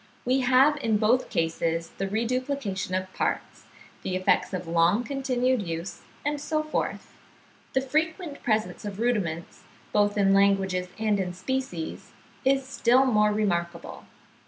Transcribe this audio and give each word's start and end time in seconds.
We 0.25 0.39
have 0.39 0.77
in 0.77 0.97
both 0.97 1.29
cases 1.29 1.91
the 1.99 2.07
reduplication 2.07 2.95
of 2.95 3.13
parts, 3.13 3.65
the 4.01 4.15
effects 4.15 4.51
of 4.51 4.65
long 4.67 5.03
continued 5.03 5.61
use, 5.61 6.01
and 6.25 6.41
so 6.41 6.63
forth. 6.63 7.13
The 7.73 7.81
frequent 7.81 8.41
presence 8.41 8.83
of 8.83 8.99
rudiments, 8.99 9.61
both 9.93 10.17
in 10.17 10.33
languages 10.33 10.87
and 10.97 11.19
in 11.19 11.35
species, 11.35 12.13
is 12.43 12.65
still 12.65 13.05
more 13.05 13.31
remarkable. 13.31 14.05